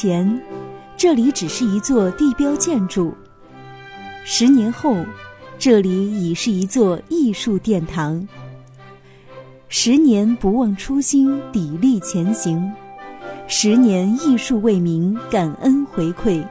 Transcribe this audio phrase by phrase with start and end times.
[0.00, 0.40] 前，
[0.96, 3.12] 这里只是一座地标建筑；
[4.24, 4.96] 十年后，
[5.58, 8.26] 这里已是一座艺术殿堂。
[9.68, 12.58] 十年不忘初心，砥砺前行；
[13.46, 16.42] 十年艺术为民，感恩回馈。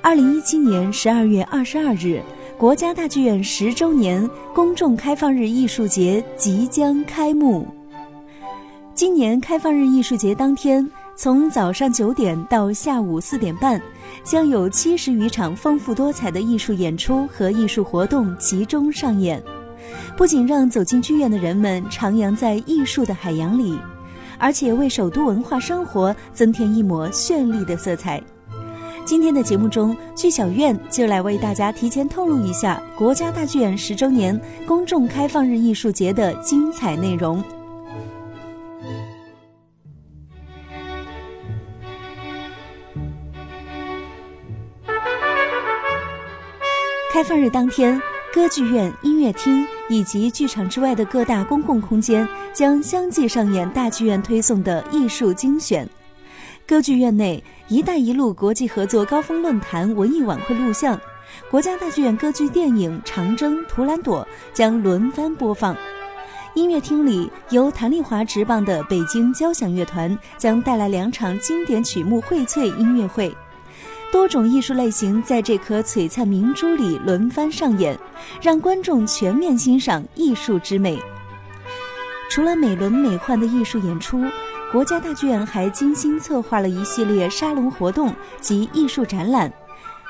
[0.00, 2.22] 二零一七年十二月二十二日，
[2.56, 7.68] 国家大剧院十周年公众开放日艺术节即将开幕。
[8.94, 13.80] 今年开放日艺术节当天，从早上九点到下午四点半，
[14.22, 19.42] 将有七十余场丰富多彩的艺术演出和艺术活动集中上演。
[20.14, 23.78] 不仅让走进剧院的人们徜徉在艺术的海洋里，
[24.38, 28.22] 而且为首都文化生活增添一抹绚丽的色彩。
[29.06, 37.42] 今天的节目中，剧小院就来为大家提前透露一下国家大剧院十周年公众开放日艺术节的精彩内容。
[47.12, 48.00] 开放日当天。
[48.34, 55.88] 歌剧院、音乐厅以及剧场之外的各大公共空间将相继上演大剧院推送的艺术精选。
[56.66, 61.00] 歌剧院内，“一带一路”国际合作高峰论坛文艺晚会录像，
[61.50, 64.20] 国家大剧院歌剧电影《长征》《图兰朵》
[64.52, 65.74] 将轮番播放。
[66.54, 73.34] 音乐厅里，由谭丽华执棒的北京交响乐团将带来两场经典曲目荟萃音乐会。
[74.16, 77.96] 多种艺术类型在这颗璀璨明珠里轮番上演，
[78.40, 80.98] 让观众全面欣赏艺术之美。
[82.30, 84.24] 除了美轮美奂的艺术演出，
[84.72, 88.10] 国家大剧院还精心策划了一系列沙龙活动
[88.40, 89.52] 及艺术展览。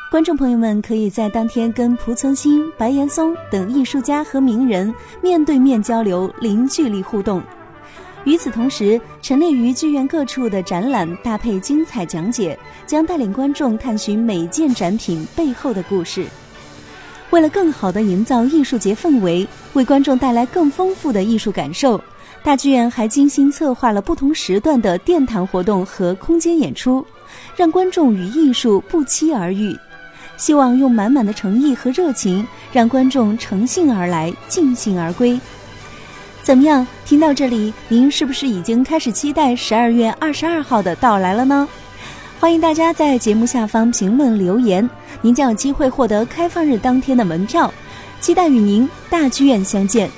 [0.09, 7.43] 观众朋友们可以在当天跟濮存昕、白岩松等艺术家和名人面对面交流，零距离互动。
[8.27, 16.27] 与此同时，陈列于剧院各处的展览搭配精彩讲解，将带领观众探寻每件展品背后的故事。
[17.31, 22.03] 为了更好地营造艺术节氛围，为观众带来更丰富的艺术感受，
[22.43, 27.07] 大剧院还精心策划了不同时段的殿堂活动和空间演出，
[27.55, 29.73] 让观众与艺术不期而遇。
[30.37, 35.39] 希望用满满的诚意和热情，让观众乘兴而来，尽兴而归。
[36.47, 36.87] 怎么样？
[37.05, 41.69] 听到这里，您是不是已经开始期待十二月二十二号的到来了呢？
[42.39, 44.89] 欢迎大家在节目下方评论留言，
[45.21, 47.75] 您将有机会获得开放日当天的门票。
[48.21, 50.09] 期待与您大剧院相见。